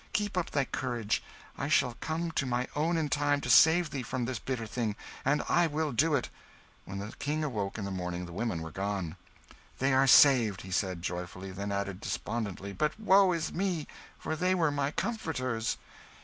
Keep 0.13 0.35
up 0.35 0.49
thy 0.49 0.65
courage 0.65 1.21
I 1.59 1.67
shall 1.67 1.93
come 1.99 2.31
to 2.31 2.47
my 2.47 2.67
own 2.75 2.97
in 2.97 3.07
time 3.07 3.39
to 3.41 3.51
save 3.51 3.91
thee 3.91 4.01
from 4.01 4.25
this 4.25 4.39
bitter 4.39 4.65
thing, 4.65 4.95
and 5.23 5.43
I 5.47 5.67
will 5.67 5.91
do 5.91 6.15
it!" 6.15 6.27
When 6.85 6.97
the 6.97 7.13
King 7.19 7.43
awoke 7.43 7.77
in 7.77 7.85
the 7.85 7.91
morning, 7.91 8.25
the 8.25 8.33
women 8.33 8.63
were 8.63 8.71
gone. 8.71 9.15
"They 9.77 9.93
are 9.93 10.07
saved!" 10.07 10.61
he 10.61 10.71
said, 10.71 11.03
joyfully; 11.03 11.51
then 11.51 11.71
added, 11.71 12.01
despondently, 12.01 12.73
"but 12.73 12.99
woe 12.99 13.31
is 13.31 13.53
me! 13.53 13.85
for 14.17 14.35
they 14.35 14.55
were 14.55 14.71
my 14.71 14.89
comforters." 14.89 15.77